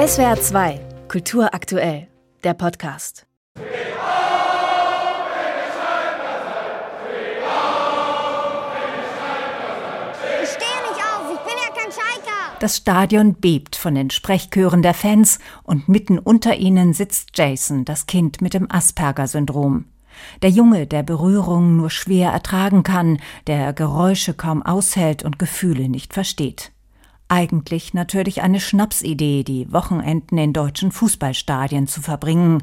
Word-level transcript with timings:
SWR 0.00 0.40
2, 0.40 0.80
Kultur 1.08 1.52
aktuell, 1.52 2.08
der 2.42 2.54
Podcast. 2.54 3.26
Das 12.60 12.78
Stadion 12.78 13.34
bebt 13.34 13.76
von 13.76 13.94
den 13.94 14.08
Sprechchören 14.08 14.80
der 14.80 14.94
Fans 14.94 15.38
und 15.64 15.90
mitten 15.90 16.18
unter 16.18 16.56
ihnen 16.56 16.94
sitzt 16.94 17.36
Jason, 17.36 17.84
das 17.84 18.06
Kind 18.06 18.40
mit 18.40 18.54
dem 18.54 18.70
Asperger-Syndrom. 18.70 19.84
Der 20.40 20.48
Junge, 20.48 20.86
der 20.86 21.02
Berührung 21.02 21.76
nur 21.76 21.90
schwer 21.90 22.30
ertragen 22.30 22.84
kann, 22.84 23.18
der 23.46 23.74
Geräusche 23.74 24.32
kaum 24.32 24.62
aushält 24.62 25.24
und 25.24 25.38
Gefühle 25.38 25.90
nicht 25.90 26.14
versteht. 26.14 26.72
Eigentlich 27.32 27.94
natürlich 27.94 28.42
eine 28.42 28.58
Schnapsidee, 28.58 29.44
die 29.44 29.72
Wochenenden 29.72 30.36
in 30.36 30.52
deutschen 30.52 30.90
Fußballstadien 30.90 31.86
zu 31.86 32.02
verbringen, 32.02 32.60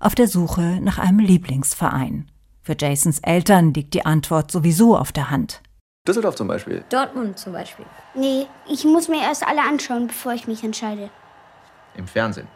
auf 0.00 0.16
der 0.16 0.26
Suche 0.26 0.80
nach 0.80 0.98
einem 0.98 1.20
Lieblingsverein. 1.20 2.28
Für 2.60 2.76
Jasons 2.76 3.20
Eltern 3.20 3.72
liegt 3.72 3.94
die 3.94 4.04
Antwort 4.04 4.50
sowieso 4.50 4.96
auf 4.96 5.12
der 5.12 5.30
Hand. 5.30 5.62
Düsseldorf 6.08 6.34
zum 6.34 6.48
Beispiel. 6.48 6.82
Dortmund 6.88 7.38
zum 7.38 7.52
Beispiel. 7.52 7.86
Nee, 8.16 8.46
ich 8.68 8.84
muss 8.84 9.06
mir 9.06 9.22
erst 9.22 9.46
alle 9.46 9.62
anschauen, 9.62 10.08
bevor 10.08 10.32
ich 10.32 10.48
mich 10.48 10.64
entscheide. 10.64 11.10
Im 11.94 12.08
Fernsehen. 12.08 12.48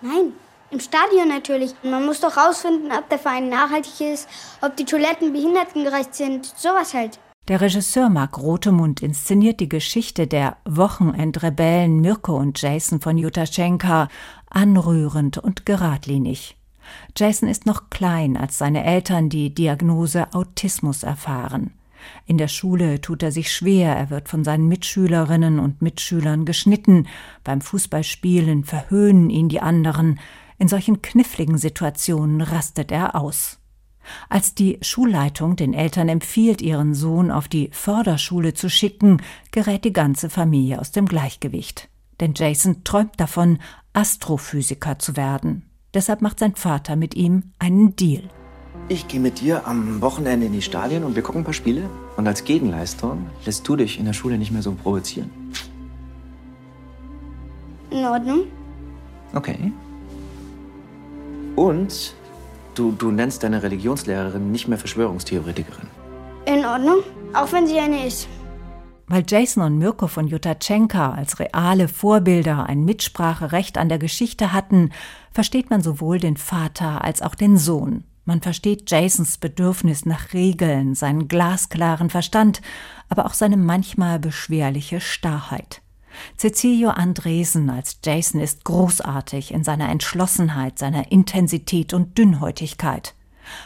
Nein, 0.00 0.32
im 0.70 0.80
Stadion 0.80 1.28
natürlich. 1.28 1.74
Man 1.82 2.06
muss 2.06 2.20
doch 2.20 2.38
rausfinden, 2.38 2.92
ob 2.92 3.10
der 3.10 3.18
Verein 3.18 3.50
nachhaltig 3.50 4.00
ist, 4.00 4.26
ob 4.62 4.74
die 4.74 4.86
Toiletten 4.86 5.34
behindertengerecht 5.34 6.14
sind, 6.14 6.46
sowas 6.46 6.94
halt. 6.94 7.18
Der 7.48 7.60
Regisseur 7.60 8.10
Marc 8.10 8.38
Rotemund 8.38 9.02
inszeniert 9.02 9.58
die 9.58 9.68
Geschichte 9.68 10.26
der 10.26 10.58
Wochenendrebellen 10.64 12.00
Mirko 12.00 12.36
und 12.36 12.60
Jason 12.62 13.00
von 13.00 13.18
Jutaschenka 13.18 14.08
anrührend 14.48 15.38
und 15.38 15.66
geradlinig. 15.66 16.56
Jason 17.16 17.48
ist 17.48 17.66
noch 17.66 17.90
klein, 17.90 18.36
als 18.36 18.58
seine 18.58 18.84
Eltern 18.84 19.28
die 19.30 19.54
Diagnose 19.54 20.32
Autismus 20.32 21.02
erfahren. 21.02 21.72
In 22.26 22.38
der 22.38 22.48
Schule 22.48 23.00
tut 23.00 23.22
er 23.22 23.32
sich 23.32 23.52
schwer, 23.52 23.96
er 23.96 24.10
wird 24.10 24.28
von 24.28 24.44
seinen 24.44 24.68
Mitschülerinnen 24.68 25.58
und 25.58 25.82
Mitschülern 25.82 26.44
geschnitten, 26.44 27.06
beim 27.44 27.60
Fußballspielen 27.60 28.64
verhöhnen 28.64 29.30
ihn 29.30 29.48
die 29.48 29.60
anderen, 29.60 30.18
in 30.58 30.68
solchen 30.68 31.02
kniffligen 31.02 31.58
Situationen 31.58 32.40
rastet 32.42 32.92
er 32.92 33.16
aus. 33.16 33.59
Als 34.28 34.54
die 34.54 34.78
Schulleitung 34.82 35.56
den 35.56 35.74
Eltern 35.74 36.08
empfiehlt, 36.08 36.62
ihren 36.62 36.94
Sohn 36.94 37.30
auf 37.30 37.48
die 37.48 37.70
Förderschule 37.72 38.54
zu 38.54 38.68
schicken, 38.68 39.22
gerät 39.50 39.84
die 39.84 39.92
ganze 39.92 40.30
Familie 40.30 40.80
aus 40.80 40.92
dem 40.92 41.06
Gleichgewicht. 41.06 41.88
Denn 42.20 42.34
Jason 42.36 42.84
träumt 42.84 43.18
davon, 43.18 43.58
Astrophysiker 43.92 44.98
zu 44.98 45.16
werden. 45.16 45.64
Deshalb 45.94 46.22
macht 46.22 46.38
sein 46.38 46.54
Vater 46.54 46.94
mit 46.94 47.14
ihm 47.14 47.52
einen 47.58 47.96
Deal. 47.96 48.22
Ich 48.88 49.08
gehe 49.08 49.20
mit 49.20 49.40
dir 49.40 49.66
am 49.66 50.00
Wochenende 50.00 50.46
in 50.46 50.52
die 50.52 50.62
Stadien 50.62 51.04
und 51.04 51.14
wir 51.14 51.22
gucken 51.22 51.42
ein 51.42 51.44
paar 51.44 51.54
Spiele. 51.54 51.88
Und 52.16 52.26
als 52.26 52.44
Gegenleistung 52.44 53.26
lässt 53.44 53.66
du 53.66 53.76
dich 53.76 53.98
in 53.98 54.04
der 54.04 54.12
Schule 54.12 54.38
nicht 54.38 54.52
mehr 54.52 54.62
so 54.62 54.72
provozieren. 54.72 55.30
In 57.90 58.04
Ordnung. 58.04 58.44
Okay. 59.34 59.72
Und 61.56 62.14
du, 62.74 62.92
du 62.92 63.10
nennst 63.10 63.42
deine 63.42 63.62
Religionslehrerin 63.62 64.50
nicht 64.50 64.68
mehr 64.68 64.78
Verschwörungstheoretikerin. 64.78 65.88
In 66.46 66.64
Ordnung. 66.64 66.98
Auch 67.32 67.52
wenn 67.52 67.66
sie 67.66 67.78
eine 67.78 68.06
ist. 68.06 68.28
Weil 69.06 69.24
Jason 69.26 69.64
und 69.64 69.78
Mirko 69.78 70.06
von 70.06 70.28
Jutaschenka 70.28 71.12
als 71.12 71.40
reale 71.40 71.88
Vorbilder 71.88 72.66
ein 72.66 72.84
Mitspracherecht 72.84 73.76
an 73.76 73.88
der 73.88 73.98
Geschichte 73.98 74.52
hatten, 74.52 74.90
versteht 75.32 75.70
man 75.70 75.82
sowohl 75.82 76.18
den 76.18 76.36
Vater 76.36 77.04
als 77.04 77.20
auch 77.22 77.34
den 77.34 77.56
Sohn. 77.56 78.04
Man 78.24 78.40
versteht 78.40 78.88
Jasons 78.88 79.38
Bedürfnis 79.38 80.06
nach 80.06 80.32
Regeln, 80.32 80.94
seinen 80.94 81.26
glasklaren 81.26 82.10
Verstand, 82.10 82.62
aber 83.08 83.26
auch 83.26 83.34
seine 83.34 83.56
manchmal 83.56 84.20
beschwerliche 84.20 85.00
Starrheit. 85.00 85.82
Cecilio 86.36 86.90
Andresen 86.90 87.70
als 87.70 87.98
Jason 88.04 88.40
ist 88.40 88.64
großartig 88.64 89.52
in 89.52 89.64
seiner 89.64 89.88
Entschlossenheit, 89.88 90.78
seiner 90.78 91.10
Intensität 91.12 91.94
und 91.94 92.16
Dünnhäutigkeit. 92.18 93.14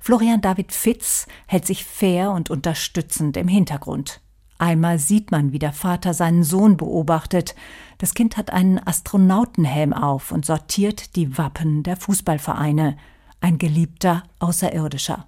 Florian 0.00 0.40
David 0.40 0.72
Fitz 0.72 1.26
hält 1.46 1.66
sich 1.66 1.84
fair 1.84 2.30
und 2.32 2.50
unterstützend 2.50 3.36
im 3.36 3.48
Hintergrund. 3.48 4.20
Einmal 4.58 4.98
sieht 4.98 5.30
man, 5.30 5.52
wie 5.52 5.60
der 5.60 5.72
Vater 5.72 6.14
seinen 6.14 6.42
Sohn 6.42 6.76
beobachtet. 6.76 7.54
Das 7.98 8.14
Kind 8.14 8.36
hat 8.36 8.52
einen 8.52 8.84
Astronautenhelm 8.84 9.92
auf 9.92 10.32
und 10.32 10.44
sortiert 10.44 11.14
die 11.14 11.38
Wappen 11.38 11.84
der 11.84 11.96
Fußballvereine 11.96 12.96
ein 13.40 13.58
geliebter 13.58 14.24
Außerirdischer. 14.40 15.26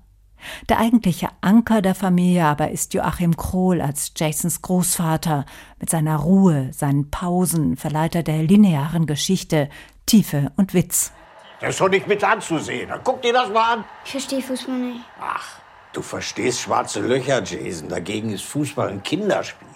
Der 0.69 0.78
eigentliche 0.78 1.28
Anker 1.41 1.83
der 1.83 1.95
Familie 1.95 2.45
aber 2.45 2.71
ist 2.71 2.95
Joachim 2.95 3.37
Krohl 3.37 3.81
als 3.81 4.12
Jasons 4.17 4.62
Großvater 4.62 5.45
mit 5.78 5.91
seiner 5.91 6.17
Ruhe, 6.17 6.71
seinen 6.73 7.11
Pausen, 7.11 7.77
Verleiter 7.77 8.23
der 8.23 8.43
linearen 8.43 9.06
Geschichte, 9.06 9.69
Tiefe 10.06 10.53
und 10.56 10.75
Witz. 10.75 11.12
Das 11.61 11.71
ist 11.71 11.81
doch 11.81 11.89
nicht 11.89 12.09
mit 12.09 12.25
anzusehen. 12.25 12.91
Guck 13.05 13.23
dir 13.23 13.33
das 13.33 13.49
mal 13.51 13.75
an. 13.75 13.84
Ich 14.05 14.12
verstehe 14.12 14.43
Fußball 14.43 14.78
nicht. 14.78 15.01
Ach, 15.21 15.61
du 15.93 16.01
verstehst 16.03 16.61
schwarze 16.61 17.01
Löcher, 17.01 17.43
Jason. 17.43 17.89
Dagegen 17.89 18.31
ist 18.31 18.45
Fußball 18.45 18.89
ein 18.89 19.03
Kinderspiel. 19.03 19.70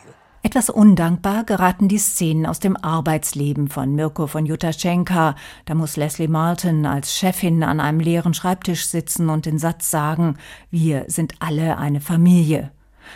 Etwas 0.54 0.70
undankbar 0.70 1.42
geraten 1.42 1.88
die 1.88 1.98
Szenen 1.98 2.46
aus 2.46 2.60
dem 2.60 2.76
Arbeitsleben 2.76 3.66
von 3.66 3.92
Mirko 3.92 4.28
von 4.28 4.46
Jutaschenka. 4.46 5.34
Da 5.64 5.74
muss 5.74 5.96
Leslie 5.96 6.28
Martin 6.28 6.86
als 6.86 7.12
Chefin 7.12 7.64
an 7.64 7.80
einem 7.80 7.98
leeren 7.98 8.34
Schreibtisch 8.34 8.86
sitzen 8.86 9.30
und 9.30 9.46
den 9.46 9.58
Satz 9.58 9.90
sagen, 9.90 10.38
wir 10.70 11.06
sind 11.08 11.34
alle 11.40 11.76
eine 11.78 12.00
Familie. 12.00 12.70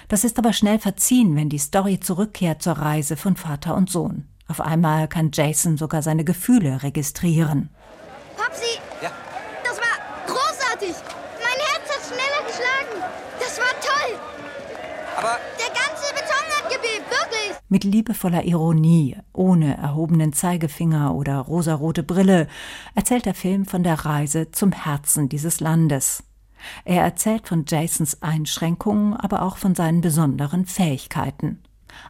Das 0.08 0.24
ist 0.24 0.40
aber 0.40 0.52
schnell 0.52 0.80
verziehen, 0.80 1.36
wenn 1.36 1.48
die 1.48 1.58
Story 1.58 2.00
zurückkehrt 2.00 2.60
zur 2.60 2.72
Reise 2.72 3.16
von 3.16 3.36
Vater 3.36 3.76
und 3.76 3.88
Sohn. 3.88 4.26
Auf 4.48 4.60
einmal 4.60 5.06
kann 5.06 5.30
Jason 5.32 5.76
sogar 5.76 6.02
seine 6.02 6.24
Gefühle 6.24 6.82
registrieren. 6.82 7.70
Popsi! 8.36 8.80
Ja? 9.00 9.12
Das 9.62 9.76
war 9.76 10.26
großartig! 10.26 10.96
Mein 11.38 11.60
Herz 11.68 11.88
hat 11.88 12.04
schneller 12.04 12.48
geschlagen! 12.48 13.00
Das 13.38 13.58
war 13.60 13.80
toll! 13.80 14.18
Aber 15.18 15.36
der 15.58 15.74
ganze 15.74 16.14
Beton 16.14 16.46
hat 16.56 16.70
gebebt, 16.70 17.10
wirklich. 17.10 17.57
Mit 17.70 17.84
liebevoller 17.84 18.44
Ironie, 18.44 19.16
ohne 19.34 19.76
erhobenen 19.76 20.32
Zeigefinger 20.32 21.14
oder 21.14 21.38
rosarote 21.38 22.02
Brille, 22.02 22.48
erzählt 22.94 23.26
der 23.26 23.34
Film 23.34 23.66
von 23.66 23.82
der 23.82 24.06
Reise 24.06 24.50
zum 24.52 24.72
Herzen 24.72 25.28
dieses 25.28 25.60
Landes. 25.60 26.24
Er 26.86 27.02
erzählt 27.02 27.46
von 27.46 27.66
Jasons 27.68 28.22
Einschränkungen, 28.22 29.14
aber 29.14 29.42
auch 29.42 29.58
von 29.58 29.74
seinen 29.74 30.00
besonderen 30.00 30.64
Fähigkeiten. 30.64 31.62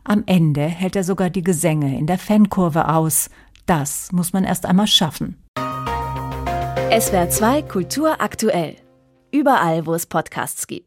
Am 0.04 0.22
Ende 0.26 0.62
hält 0.62 0.94
er 0.94 1.02
sogar 1.02 1.28
die 1.28 1.42
Gesänge 1.42 1.98
in 1.98 2.06
der 2.06 2.18
Fankurve 2.18 2.88
aus. 2.88 3.28
Das 3.66 4.12
muss 4.12 4.32
man 4.32 4.44
erst 4.44 4.64
einmal 4.64 4.86
schaffen. 4.86 5.42
SWR 6.90 7.30
2 7.30 7.62
Kultur 7.62 8.20
aktuell. 8.20 8.76
Überall, 9.32 9.86
wo 9.86 9.94
es 9.94 10.06
Podcasts 10.06 10.68
gibt. 10.68 10.86